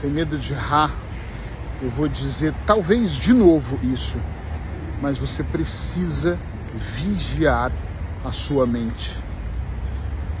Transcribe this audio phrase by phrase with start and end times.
[0.00, 0.90] sem medo de errar,
[1.82, 4.16] eu vou dizer talvez de novo isso,
[5.00, 6.38] mas você precisa
[6.94, 7.70] vigiar
[8.24, 9.16] a sua mente.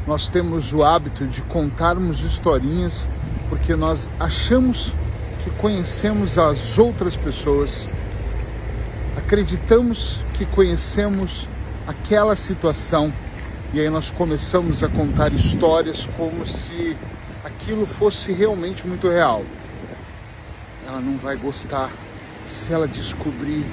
[0.06, 3.08] Nós temos o hábito de contarmos historinhas
[3.48, 4.94] porque nós achamos
[5.42, 7.86] que conhecemos as outras pessoas,
[9.16, 11.48] acreditamos que conhecemos
[11.86, 13.12] aquela situação
[13.72, 16.96] e aí nós começamos a contar histórias como se
[17.44, 19.44] aquilo fosse realmente muito real.
[20.86, 21.92] Ela não vai gostar
[22.46, 23.64] se ela descobrir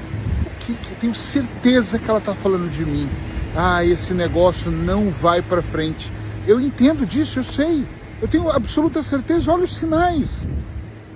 [0.46, 3.10] o que, que tenho certeza que ela está falando de mim.
[3.56, 6.12] Ah, esse negócio não vai para frente.
[6.46, 7.88] Eu entendo disso, eu sei.
[8.22, 10.48] Eu tenho absoluta certeza, olha os sinais.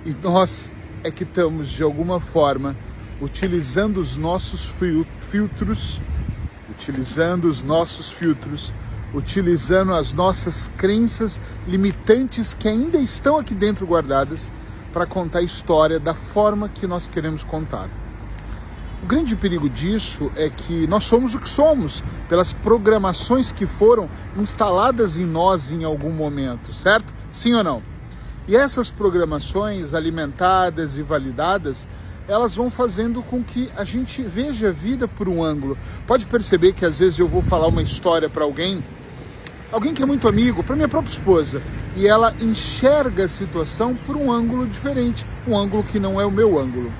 [0.04, 0.70] E nós
[1.04, 2.76] é que estamos, de alguma forma,
[3.20, 4.70] utilizando os nossos
[5.30, 6.00] filtros,
[6.70, 8.72] utilizando os nossos filtros,
[9.16, 14.52] utilizando as nossas crenças limitantes que ainda estão aqui dentro guardadas
[14.92, 17.88] para contar a história da forma que nós queremos contar.
[19.02, 24.08] O grande perigo disso é que nós somos o que somos, pelas programações que foram
[24.36, 27.12] instaladas em nós em algum momento, certo?
[27.32, 27.82] Sim ou não?
[28.46, 31.86] E essas programações alimentadas e validadas,
[32.28, 35.78] elas vão fazendo com que a gente veja a vida por um ângulo.
[36.06, 38.84] Pode perceber que às vezes eu vou falar uma história para alguém,
[39.70, 41.62] alguém que é muito amigo, para minha própria esposa,
[41.96, 46.30] e ela enxerga a situação por um ângulo diferente, um ângulo que não é o
[46.30, 46.92] meu ângulo.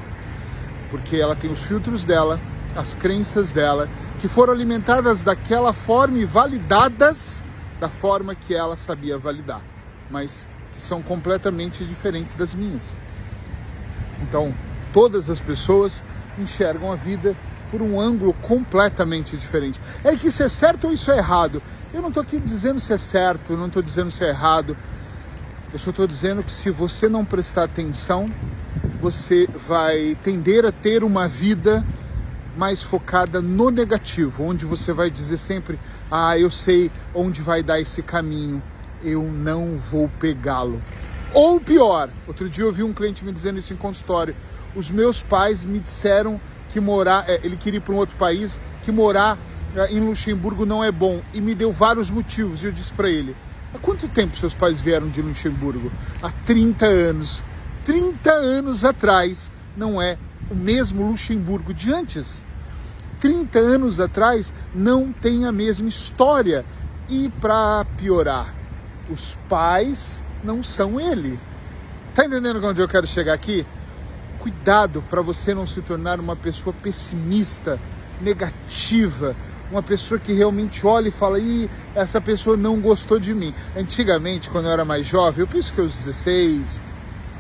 [0.91, 2.41] Porque ela tem os filtros dela,
[2.75, 3.89] as crenças dela,
[4.21, 7.45] que foram alimentadas daquela forma e validadas
[7.79, 9.61] da forma que ela sabia validar,
[10.11, 12.97] mas que são completamente diferentes das minhas.
[14.23, 14.55] Então,
[14.93, 16.03] todas as pessoas
[16.39, 17.37] enxergam a vida
[17.71, 19.81] por um ângulo completamente diferente.
[20.05, 21.63] É que isso é certo ou isso é errado?
[21.93, 24.77] Eu não estou aqui dizendo se é certo, eu não estou dizendo se é errado.
[25.73, 28.31] Eu só estou dizendo que se você não prestar atenção,
[29.01, 31.85] você vai tender a ter uma vida
[32.57, 35.79] mais focada no negativo, onde você vai dizer sempre:
[36.11, 38.63] Ah, eu sei onde vai dar esse caminho,
[39.03, 40.83] eu não vou pegá-lo.
[41.35, 44.35] Ou pior, outro dia eu vi um cliente me dizendo isso em consultório:
[44.77, 46.39] Os meus pais me disseram
[46.69, 49.39] que morar, é, ele queria ir para um outro país, que morar
[49.75, 52.63] é, em Luxemburgo não é bom, e me deu vários motivos.
[52.63, 53.35] E eu disse para ele:
[53.75, 55.91] Há quanto tempo seus pais vieram de Luxemburgo?
[56.23, 57.45] Há 30 anos.
[57.85, 60.19] 30 anos atrás não é
[60.51, 62.43] o mesmo Luxemburgo de antes.
[63.21, 66.65] 30 anos atrás não tem a mesma história.
[67.09, 68.55] E para piorar,
[69.09, 71.39] os pais não são ele.
[72.15, 73.67] Tá entendendo onde eu quero chegar aqui?
[74.39, 77.81] Cuidado para você não se tornar uma pessoa pessimista,
[78.21, 79.35] negativa,
[79.71, 83.55] uma pessoa que realmente olha e fala: Ih, essa pessoa não gostou de mim.
[83.77, 86.81] Antigamente, quando eu era mais jovem, eu penso que aos 16,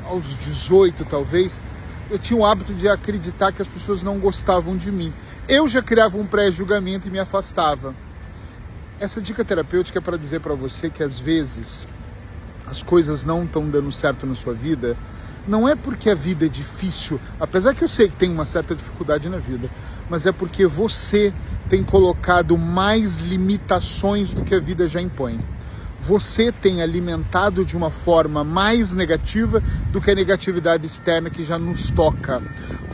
[0.04, 1.60] aos 18 talvez,
[2.10, 5.12] eu tinha o hábito de acreditar que as pessoas não gostavam de mim.
[5.48, 7.94] Eu já criava um pré-julgamento e me afastava.
[8.98, 11.86] Essa dica terapêutica é para dizer para você que às vezes
[12.66, 14.96] as coisas não estão dando certo na sua vida,
[15.46, 18.74] não é porque a vida é difícil, apesar que eu sei que tem uma certa
[18.74, 19.70] dificuldade na vida,
[20.10, 21.32] mas é porque você
[21.68, 25.40] tem colocado mais limitações do que a vida já impõe
[26.06, 31.58] você tem alimentado de uma forma mais negativa do que a negatividade externa que já
[31.58, 32.40] nos toca.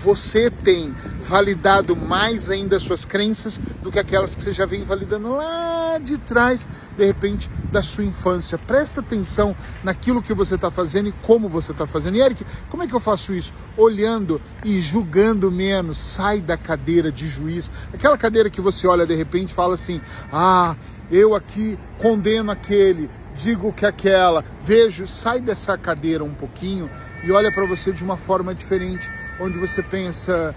[0.02, 5.30] Você tem validado mais ainda suas crenças do que aquelas que você já vem validando
[5.30, 8.56] lá de trás, de repente, da sua infância.
[8.56, 12.16] Presta atenção naquilo que você está fazendo e como você está fazendo.
[12.16, 13.52] E Eric, como é que eu faço isso?
[13.76, 15.98] Olhando e julgando menos.
[15.98, 17.70] Sai da cadeira de juiz.
[17.92, 20.00] Aquela cadeira que você olha de repente e fala assim:
[20.32, 20.74] ah,
[21.12, 26.90] eu aqui condeno aquele, digo que aquela, vejo, sai dessa cadeira um pouquinho
[27.22, 29.08] e olha para você de uma forma diferente,
[29.38, 30.54] onde você pensa: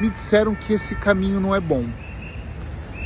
[0.00, 1.84] me disseram que esse caminho não é bom.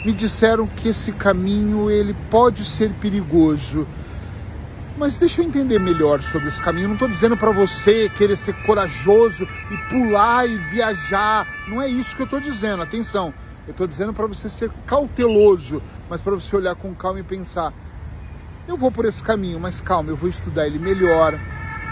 [0.05, 3.87] Me disseram que esse caminho ele pode ser perigoso.
[4.97, 6.85] Mas deixa eu entender melhor sobre esse caminho.
[6.85, 11.47] Eu não estou dizendo para você querer ser corajoso e pular e viajar.
[11.69, 12.83] Não é isso que eu estou dizendo.
[12.83, 13.33] Atenção.
[13.71, 17.73] Eu estou dizendo para você ser cauteloso, mas para você olhar com calma e pensar:
[18.67, 21.39] eu vou por esse caminho, mas calma, eu vou estudar ele melhor,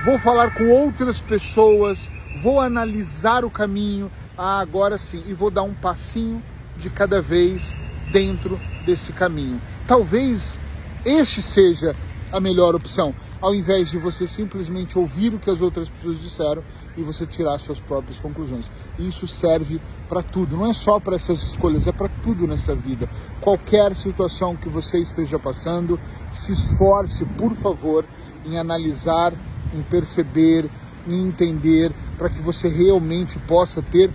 [0.05, 2.11] vou falar com outras pessoas,
[2.43, 6.43] vou analisar o caminho, ah, agora sim, e vou dar um passinho
[6.77, 7.73] de cada vez
[8.11, 9.61] dentro desse caminho.
[9.87, 10.59] Talvez
[11.05, 11.95] este seja
[12.33, 16.63] a melhor opção, ao invés de você simplesmente ouvir o que as outras pessoas disseram
[16.97, 18.71] e você tirar suas próprias conclusões.
[18.99, 23.09] Isso serve para tudo, não é só para essas escolhas, é para tudo nessa vida.
[23.41, 25.99] Qualquer situação que você esteja passando,
[26.31, 28.05] se esforce, por favor,
[28.45, 29.33] em analisar,
[29.73, 30.71] em perceber,
[31.07, 34.11] e entender para que você realmente possa ter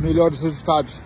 [0.00, 1.02] melhores resultados.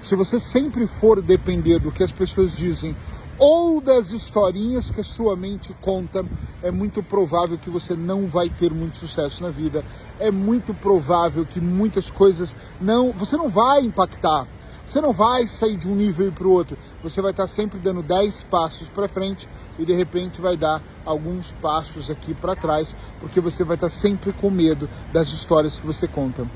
[0.00, 2.96] Se você sempre for depender do que as pessoas dizem
[3.38, 6.24] ou das historinhas que a sua mente conta,
[6.62, 9.84] é muito provável que você não vai ter muito sucesso na vida.
[10.18, 14.46] É muito provável que muitas coisas não, você não vai impactar.
[14.86, 16.76] Você não vai sair de um nível para o outro.
[17.02, 19.48] Você vai estar sempre dando 10 passos para frente
[19.78, 24.32] e de repente vai dar alguns passos aqui para trás, porque você vai estar sempre
[24.32, 26.46] com medo das histórias que você conta.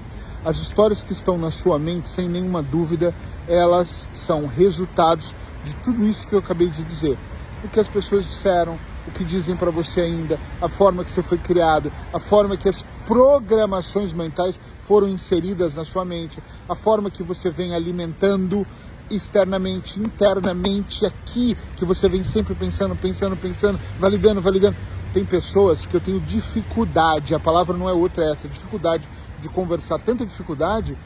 [0.44, 3.14] As histórias que estão na sua mente, sem nenhuma dúvida,
[3.48, 5.34] elas são resultados
[5.66, 7.18] de tudo isso que eu acabei de dizer.
[7.64, 8.78] O que as pessoas disseram,
[9.08, 12.68] o que dizem para você ainda, a forma que você foi criado, a forma que
[12.68, 18.64] as programações mentais foram inseridas na sua mente, a forma que você vem alimentando
[19.10, 24.76] externamente, internamente aqui, que você vem sempre pensando, pensando, pensando, validando, validando.
[25.12, 29.08] Tem pessoas que eu tenho dificuldade, a palavra não é outra é essa, dificuldade
[29.40, 30.96] de conversar, tanta dificuldade,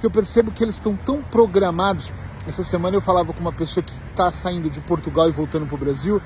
[0.00, 2.12] que eu percebo que eles estão tão programados.
[2.50, 5.76] Essa semana eu falava com uma pessoa que está saindo de Portugal e voltando para
[5.76, 6.20] o Brasil,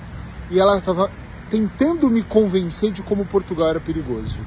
[0.50, 1.10] e ela estava
[1.50, 4.38] tentando me convencer de como Portugal era perigoso.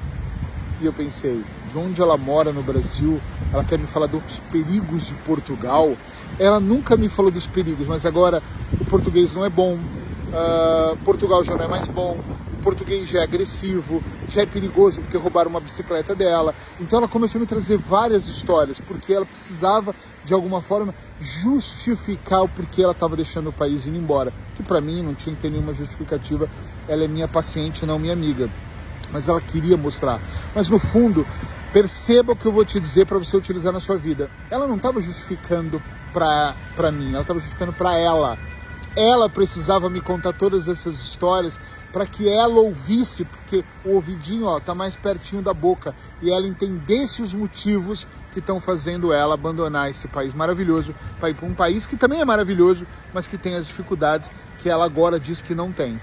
[0.80, 3.20] E eu pensei, de onde ela mora no Brasil,
[3.52, 5.96] ela quer me falar dos perigos de Portugal.
[6.36, 8.42] Ela nunca me falou dos perigos, mas agora
[8.80, 12.18] o português não é bom, uh, Portugal já não é mais bom,
[12.58, 16.54] o português já é agressivo, já é perigoso porque roubaram uma bicicleta dela.
[16.80, 19.94] Então ela começou a me trazer várias histórias, porque ela precisava,
[20.24, 24.32] de alguma forma, justificar o porquê ela estava deixando o país indo embora.
[24.56, 26.48] Que para mim não tinha que ter nenhuma justificativa,
[26.86, 28.50] ela é minha paciente, não minha amiga
[29.12, 30.20] mas ela queria mostrar.
[30.54, 31.26] Mas no fundo,
[31.72, 34.30] perceba o que eu vou te dizer para você utilizar na sua vida.
[34.50, 35.82] Ela não estava justificando
[36.12, 38.38] para mim, ela estava justificando para ela.
[38.98, 41.60] Ela precisava me contar todas essas histórias
[41.92, 46.48] para que ela ouvisse, porque o ouvidinho ó, tá mais pertinho da boca e ela
[46.48, 51.54] entendesse os motivos que estão fazendo ela abandonar esse país maravilhoso para ir para um
[51.54, 55.54] país que também é maravilhoso, mas que tem as dificuldades que ela agora diz que
[55.54, 56.00] não tem.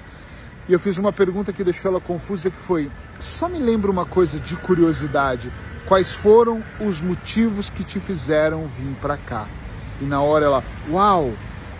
[0.66, 2.90] E eu fiz uma pergunta que deixou ela confusa, que foi:
[3.20, 5.52] só me lembra uma coisa de curiosidade.
[5.86, 9.48] Quais foram os motivos que te fizeram vir para cá?
[10.02, 11.34] E na hora ela, uau,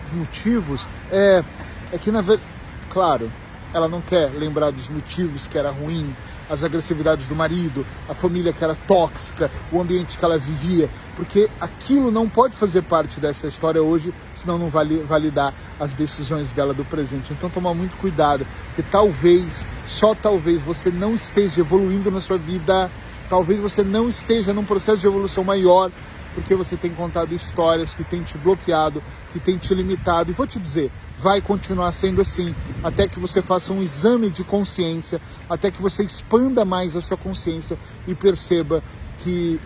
[0.06, 1.44] os motivos é
[1.92, 2.48] é que na verdade,
[2.90, 3.30] claro,
[3.72, 6.14] ela não quer lembrar dos motivos que era ruim,
[6.48, 11.50] as agressividades do marido, a família que era tóxica, o ambiente que ela vivia, porque
[11.60, 16.72] aquilo não pode fazer parte dessa história hoje, senão não vai validar as decisões dela
[16.72, 17.32] do presente.
[17.32, 22.90] Então tomar muito cuidado, porque talvez, só talvez você não esteja evoluindo na sua vida,
[23.28, 25.90] talvez você não esteja num processo de evolução maior,
[26.36, 29.02] porque você tem contado histórias que tem te bloqueado,
[29.32, 30.30] que tem te limitado.
[30.30, 32.54] E vou te dizer, vai continuar sendo assim,
[32.84, 35.18] até que você faça um exame de consciência,
[35.48, 38.84] até que você expanda mais a sua consciência e perceba
[39.20, 39.58] que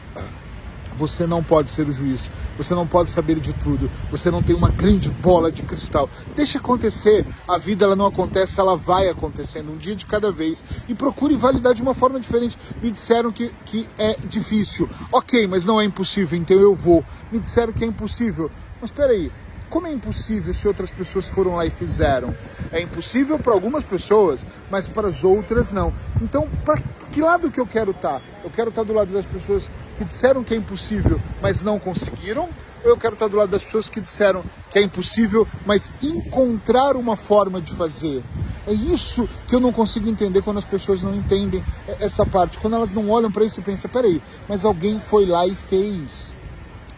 [1.00, 4.54] você não pode ser o juiz, você não pode saber de tudo, você não tem
[4.54, 6.10] uma grande bola de cristal.
[6.36, 10.62] Deixa acontecer, a vida ela não acontece, ela vai acontecendo um dia de cada vez
[10.86, 12.58] e procure validar de uma forma diferente.
[12.82, 17.02] Me disseram que, que é difícil, ok, mas não é impossível, então eu vou.
[17.32, 19.32] Me disseram que é impossível, mas espera aí,
[19.70, 22.34] como é impossível se outras pessoas foram lá e fizeram?
[22.72, 25.94] É impossível para algumas pessoas, mas para as outras não.
[26.20, 26.82] Então, para
[27.12, 28.18] que lado que eu quero estar?
[28.18, 28.24] Tá?
[28.42, 31.78] Eu quero estar tá do lado das pessoas que disseram que é impossível, mas não
[31.78, 32.48] conseguiram?
[32.82, 36.96] Ou eu quero estar do lado das pessoas que disseram que é impossível, mas encontrar
[36.96, 38.24] uma forma de fazer?
[38.66, 41.62] É isso que eu não consigo entender quando as pessoas não entendem
[41.98, 42.58] essa parte.
[42.58, 46.34] Quando elas não olham para isso e pensam, peraí, mas alguém foi lá e fez.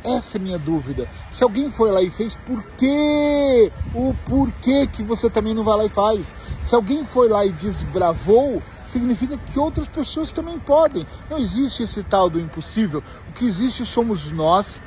[0.05, 1.09] Essa é a minha dúvida.
[1.33, 3.73] Se alguém foi lá e fez, por quê?
[3.97, 6.37] O porquê que você também não vai lá e faz?
[6.61, 11.07] Se alguém foi lá e desbravou, significa que outras pessoas também podem.
[11.31, 13.03] Não existe esse tal do impossível.
[13.31, 14.83] O que existe somos nós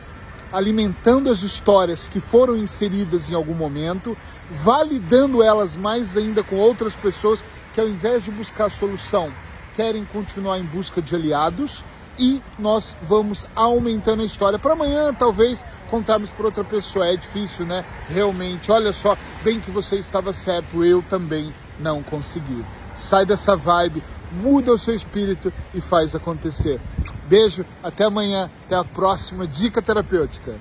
[0.54, 4.16] alimentando as histórias que foram inseridas em algum momento,
[4.64, 7.44] validando elas mais ainda com outras pessoas
[7.74, 9.34] que ao invés de buscar solução,
[9.76, 11.84] querem continuar em busca de aliados
[12.18, 14.58] e nós vamos aumentando a história.
[14.58, 17.08] Para amanhã, talvez, contarmos para outra pessoa.
[17.08, 17.84] É difícil, né?
[18.08, 22.64] Realmente, olha só, bem que você estava certo, eu também não consegui.
[22.96, 26.80] Sai dessa vibe, muda o seu espírito e faz acontecer.
[27.28, 30.56] Beijo, até amanhã, até a próxima dica terapêutica.